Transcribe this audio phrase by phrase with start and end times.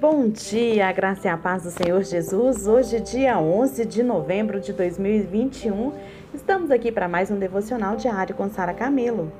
[0.00, 2.66] Bom dia, graça e a paz do Senhor Jesus.
[2.66, 5.92] Hoje, dia 11 de novembro de 2021,
[6.32, 9.30] estamos aqui para mais um devocional diário com Sara Camilo.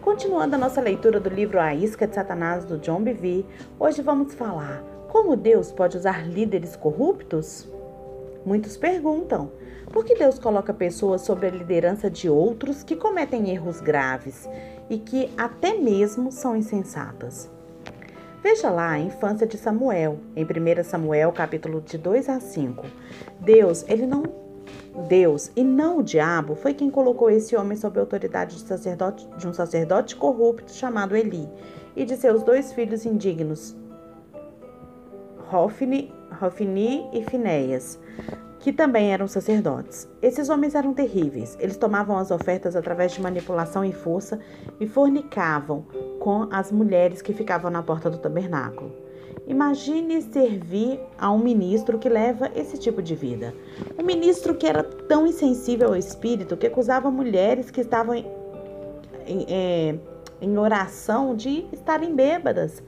[0.00, 3.46] Continuando a nossa leitura do livro A Isca de Satanás do John Bevere,
[3.78, 7.68] hoje vamos falar como Deus pode usar líderes corruptos?
[8.44, 9.52] Muitos perguntam:
[9.92, 14.48] por que Deus coloca pessoas sob a liderança de outros que cometem erros graves
[14.90, 17.51] e que até mesmo são insensatas?
[18.42, 22.84] Veja lá a infância de Samuel, em 1 Samuel, capítulo de 2 a 5.
[23.38, 24.24] Deus, ele não
[25.08, 29.28] Deus e não o diabo foi quem colocou esse homem sob a autoridade de, sacerdote,
[29.38, 31.48] de um sacerdote corrupto chamado Eli
[31.94, 33.76] e de seus dois filhos indignos,
[35.50, 37.98] Hofni, Hofni e Finéias
[38.62, 40.08] que também eram sacerdotes.
[40.22, 41.58] Esses homens eram terríveis.
[41.60, 44.38] Eles tomavam as ofertas através de manipulação e força
[44.78, 45.84] e fornicavam
[46.20, 48.92] com as mulheres que ficavam na porta do tabernáculo.
[49.48, 53.52] Imagine servir a um ministro que leva esse tipo de vida.
[53.98, 59.96] Um ministro que era tão insensível ao espírito que acusava mulheres que estavam em, é,
[60.42, 62.82] em oração de estarem bêbadas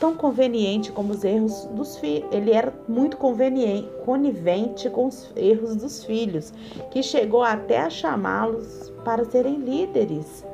[0.00, 2.28] tão conveniente como os erros dos filhos.
[2.32, 6.52] Ele era muito conveniente, conivente com os erros dos filhos,
[6.90, 10.44] que chegou até a chamá-los para serem líderes.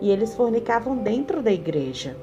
[0.00, 2.16] E eles fornicavam dentro da igreja.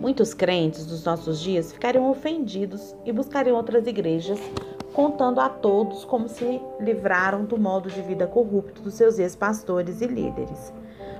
[0.00, 4.38] Muitos crentes dos nossos dias ficariam ofendidos e buscariam outras igrejas,
[4.92, 10.06] contando a todos como se livraram do modo de vida corrupto dos seus ex-pastores e
[10.06, 10.72] líderes.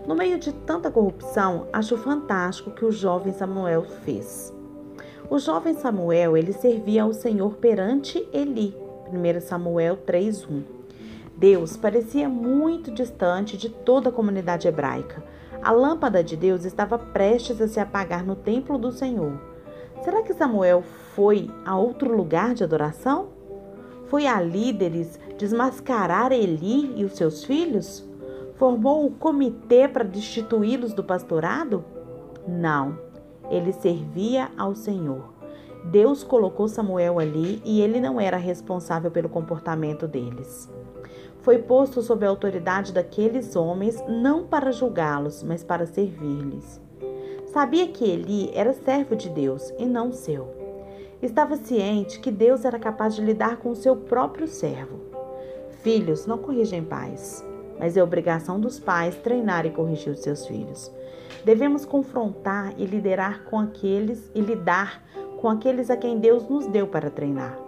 [0.07, 4.53] No meio de tanta corrupção, acho fantástico que o jovem Samuel fez.
[5.31, 8.77] O jovem Samuel, ele servia ao Senhor perante Eli.
[9.11, 10.63] 1 Samuel 3:1.
[11.35, 15.25] Deus parecia muito distante de toda a comunidade hebraica.
[15.63, 19.41] A lâmpada de Deus estava prestes a se apagar no templo do Senhor.
[20.03, 20.83] Será que Samuel
[21.15, 23.29] foi a outro lugar de adoração?
[24.09, 28.05] Foi a líderes desmascarar Eli e os seus filhos?
[28.57, 31.85] Formou um comitê para destituí-los do pastorado?
[32.47, 32.97] Não,
[33.51, 35.35] ele servia ao Senhor.
[35.87, 40.71] Deus colocou Samuel ali e ele não era responsável pelo comportamento deles.
[41.41, 46.81] Foi posto sob a autoridade daqueles homens não para julgá-los, mas para servir-lhes.
[47.47, 50.49] Sabia que Eli era servo de Deus e não seu.
[51.21, 55.01] Estava ciente que Deus era capaz de lidar com o seu próprio servo.
[55.83, 57.45] Filhos, não corrigem pais
[57.79, 60.93] mas é obrigação dos pais treinar e corrigir os seus filhos.
[61.45, 65.03] Devemos confrontar e liderar com aqueles e lidar
[65.41, 67.59] com aqueles a quem Deus nos deu para treinar.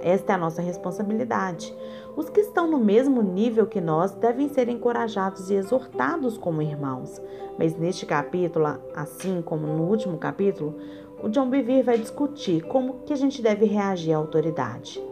[0.00, 1.74] Esta é a nossa responsabilidade.
[2.16, 7.20] Os que estão no mesmo nível que nós devem ser encorajados e exortados como irmãos.
[7.58, 10.76] Mas neste capítulo, assim como no último capítulo,
[11.22, 15.02] o John Bevere vai discutir como que a gente deve reagir à autoridade.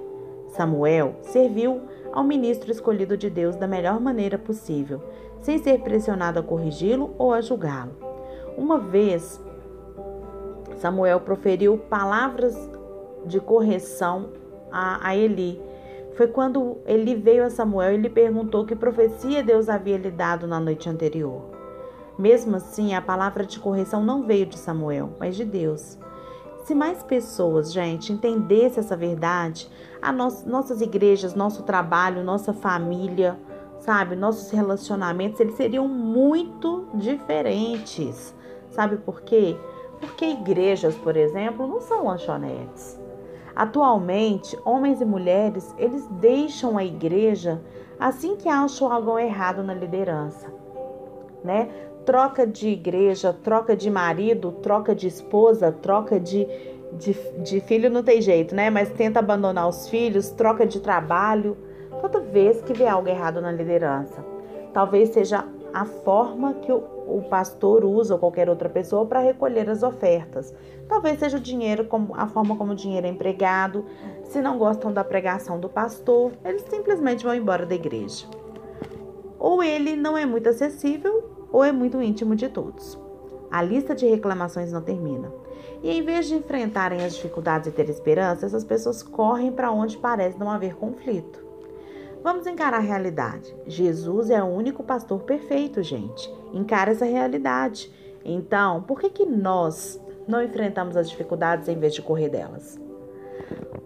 [0.48, 1.80] Samuel serviu
[2.14, 5.02] ao ministro escolhido de Deus da melhor maneira possível,
[5.40, 7.92] sem ser pressionado a corrigi-lo ou a julgá-lo.
[8.56, 9.42] Uma vez,
[10.76, 12.56] Samuel proferiu palavras
[13.26, 14.28] de correção
[14.70, 15.60] a, a Eli.
[16.14, 20.46] Foi quando Eli veio a Samuel e lhe perguntou que profecia Deus havia lhe dado
[20.46, 21.42] na noite anterior.
[22.16, 25.98] Mesmo assim, a palavra de correção não veio de Samuel, mas de Deus.
[26.64, 29.70] Se mais pessoas, gente, entendessem essa verdade,
[30.00, 33.38] a no nossas igrejas, nosso trabalho, nossa família,
[33.80, 38.34] sabe, nossos relacionamentos, eles seriam muito diferentes.
[38.70, 39.58] Sabe por quê?
[40.00, 42.98] Porque igrejas, por exemplo, não são lanchonetes.
[43.54, 47.60] Atualmente, homens e mulheres, eles deixam a igreja
[48.00, 50.50] assim que acham algo errado na liderança,
[51.44, 51.68] né?
[52.04, 56.46] Troca de igreja, troca de marido, troca de esposa, troca de,
[56.92, 58.70] de, de, filho não tem jeito, né?
[58.70, 61.56] Mas tenta abandonar os filhos, troca de trabalho,
[62.00, 64.24] toda vez que vê algo errado na liderança.
[64.72, 69.68] Talvez seja a forma que o, o pastor usa ou qualquer outra pessoa para recolher
[69.68, 70.54] as ofertas.
[70.88, 73.84] Talvez seja o dinheiro, como a forma como o dinheiro é empregado.
[74.24, 78.26] Se não gostam da pregação do pastor, eles simplesmente vão embora da igreja.
[79.38, 82.98] Ou ele não é muito acessível, ou é muito íntimo de todos.
[83.48, 85.32] A lista de reclamações não termina.
[85.84, 89.96] E em vez de enfrentarem as dificuldades e ter esperança, essas pessoas correm para onde
[89.96, 91.44] parece não haver conflito.
[92.24, 93.54] Vamos encarar a realidade.
[93.68, 96.28] Jesus é o único pastor perfeito, gente.
[96.52, 97.88] Encara essa realidade.
[98.24, 102.80] Então, por que, que nós não enfrentamos as dificuldades em vez de correr delas?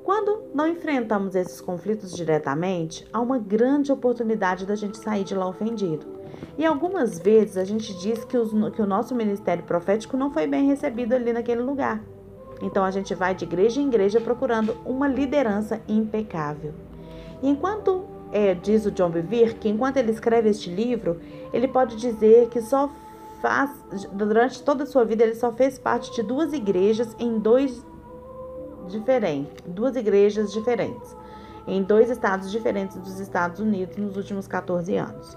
[0.08, 5.46] Quando não enfrentamos esses conflitos diretamente, há uma grande oportunidade da gente sair de lá
[5.46, 6.06] ofendido.
[6.56, 10.46] E algumas vezes a gente diz que, os, que o nosso ministério profético não foi
[10.46, 12.02] bem recebido ali naquele lugar.
[12.62, 16.72] Então a gente vai de igreja em igreja procurando uma liderança impecável.
[17.42, 21.20] E enquanto é, diz o John Bevere que enquanto ele escreve este livro,
[21.52, 22.90] ele pode dizer que só
[23.42, 23.70] faz
[24.10, 27.84] durante toda a sua vida ele só fez parte de duas igrejas em dois
[28.88, 31.16] diferentes, duas igrejas diferentes,
[31.66, 35.36] em dois estados diferentes dos Estados Unidos nos últimos 14 anos.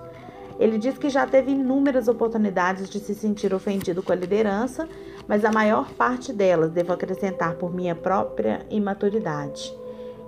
[0.59, 4.87] Ele diz que já teve inúmeras oportunidades de se sentir ofendido com a liderança,
[5.27, 9.73] mas a maior parte delas devo acrescentar por minha própria imaturidade.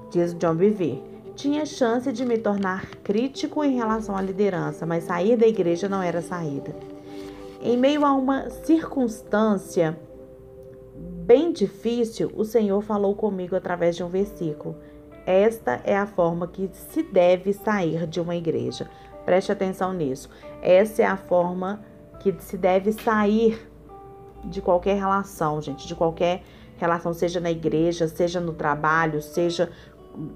[0.10, 1.04] Diz John Bevere.
[1.36, 6.02] Tinha chance de me tornar crítico em relação à liderança, mas sair da igreja não
[6.02, 6.76] era saída.
[7.62, 9.98] Em meio a uma circunstância
[11.24, 14.76] bem difícil, o Senhor falou comigo através de um versículo.
[15.26, 18.90] Esta é a forma que se deve sair de uma igreja.
[19.26, 20.30] Preste atenção nisso.
[20.62, 21.84] Essa é a forma
[22.20, 23.70] que se deve sair
[24.44, 26.44] de qualquer relação, gente, de qualquer
[26.78, 29.72] relação, seja na igreja, seja no trabalho, seja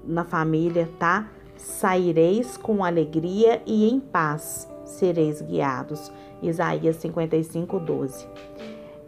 [0.04, 1.28] na família, tá?
[1.56, 6.10] Saireis com alegria e em paz sereis guiados.
[6.42, 8.26] Isaías 55, 12.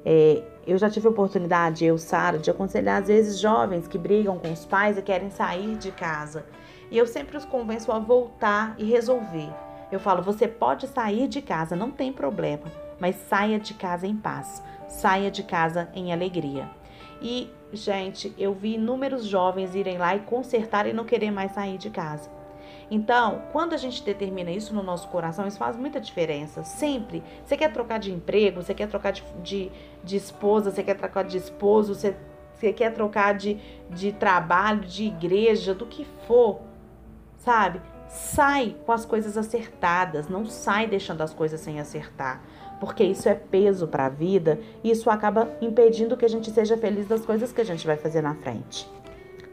[0.05, 4.39] É, eu já tive a oportunidade, eu, Sara, de aconselhar às vezes jovens que brigam
[4.39, 6.45] com os pais e querem sair de casa.
[6.91, 9.49] E eu sempre os convenço a voltar e resolver.
[9.91, 14.17] Eu falo, você pode sair de casa, não tem problema, mas saia de casa em
[14.17, 16.69] paz, saia de casa em alegria.
[17.23, 21.79] E, gente, eu vi inúmeros jovens irem lá e consertar e não querer mais sair
[21.79, 22.31] de casa.
[22.91, 26.65] Então, quando a gente determina isso no nosso coração, isso faz muita diferença.
[26.65, 27.23] Sempre.
[27.45, 29.71] Você quer trocar de emprego, você quer trocar de, de,
[30.03, 32.17] de esposa, você quer trocar de esposo, você,
[32.55, 33.59] você quer trocar de,
[33.91, 36.61] de trabalho, de igreja, do que for,
[37.37, 37.81] sabe?
[38.09, 42.43] Sai com as coisas acertadas, não sai deixando as coisas sem acertar
[42.81, 46.79] porque isso é peso para a vida e isso acaba impedindo que a gente seja
[46.79, 48.89] feliz das coisas que a gente vai fazer na frente.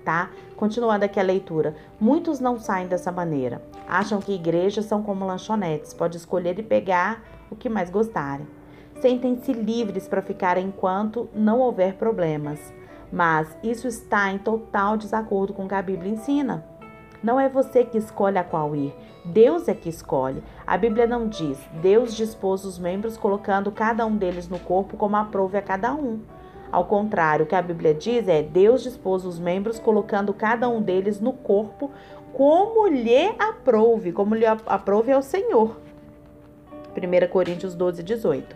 [0.07, 0.29] Tá?
[0.55, 1.75] Continuando aqui a leitura.
[1.99, 3.61] Muitos não saem dessa maneira.
[3.85, 7.21] Acham que igrejas são como lanchonetes, pode escolher e pegar
[7.51, 8.47] o que mais gostarem.
[9.01, 12.73] Sentem-se livres para ficar enquanto não houver problemas,
[13.11, 16.63] mas isso está em total desacordo com o que a Bíblia ensina.
[17.21, 18.95] Não é você que escolhe a qual ir,
[19.25, 20.41] Deus é que escolhe.
[20.65, 25.17] A Bíblia não diz: Deus dispôs os membros colocando cada um deles no corpo como
[25.17, 26.21] aprouve a cada um.
[26.71, 30.81] Ao contrário, o que a Bíblia diz é: Deus dispôs os membros colocando cada um
[30.81, 31.91] deles no corpo
[32.33, 35.77] como lhe aprouve, como lhe aprouve ao Senhor.
[36.95, 38.55] 1 Coríntios 12, 18.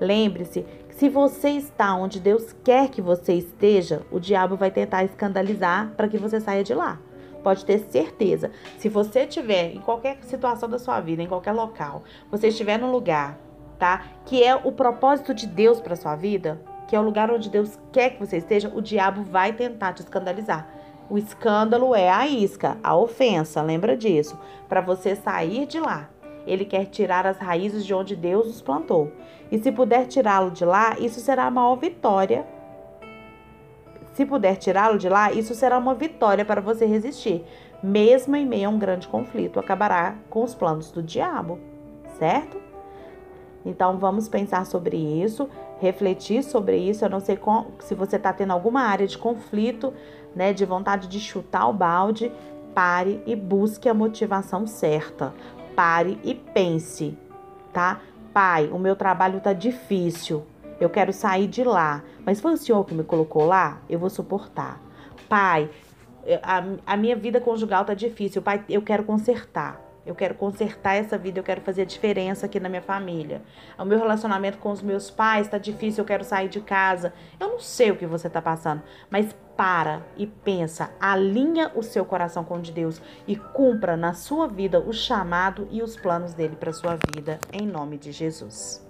[0.00, 5.04] Lembre-se que se você está onde Deus quer que você esteja, o diabo vai tentar
[5.04, 6.98] escandalizar para que você saia de lá
[7.46, 8.50] pode ter certeza.
[8.76, 12.90] Se você estiver em qualquer situação da sua vida, em qualquer local, você estiver num
[12.90, 13.38] lugar,
[13.78, 14.04] tá?
[14.24, 17.78] Que é o propósito de Deus para sua vida, que é o lugar onde Deus
[17.92, 20.68] quer que você esteja, o diabo vai tentar te escandalizar.
[21.08, 24.38] O escândalo é a isca, a ofensa, lembra disso?
[24.68, 26.08] Para você sair de lá.
[26.46, 29.12] Ele quer tirar as raízes de onde Deus os plantou.
[29.50, 32.46] E se puder tirá-lo de lá, isso será a maior vitória
[34.16, 37.44] se puder tirá-lo de lá, isso será uma vitória para você resistir,
[37.82, 39.60] mesmo em meio a um grande conflito.
[39.60, 41.58] Acabará com os planos do diabo,
[42.18, 42.56] certo?
[43.62, 45.50] Então vamos pensar sobre isso,
[45.80, 47.04] refletir sobre isso.
[47.04, 47.38] Eu não sei
[47.80, 49.92] se você está tendo alguma área de conflito,
[50.34, 52.32] né, de vontade de chutar o balde.
[52.74, 55.32] Pare e busque a motivação certa.
[55.74, 57.16] Pare e pense,
[57.72, 58.00] tá?
[58.32, 60.44] Pai, o meu trabalho está difícil.
[60.78, 62.02] Eu quero sair de lá.
[62.24, 63.80] Mas foi o Senhor que me colocou lá?
[63.88, 64.80] Eu vou suportar.
[65.26, 65.70] Pai,
[66.42, 68.42] a, a minha vida conjugal tá difícil.
[68.42, 69.85] Pai, eu quero consertar.
[70.06, 73.42] Eu quero consertar essa vida, eu quero fazer a diferença aqui na minha família.
[73.78, 77.12] O meu relacionamento com os meus pais está difícil, eu quero sair de casa.
[77.38, 82.04] Eu não sei o que você está passando, mas para e pensa, alinha o seu
[82.04, 86.34] coração com o de Deus e cumpra na sua vida o chamado e os planos
[86.34, 88.84] dele para sua vida, em nome de Jesus.